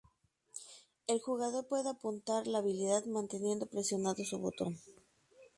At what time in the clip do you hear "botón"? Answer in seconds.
4.39-4.79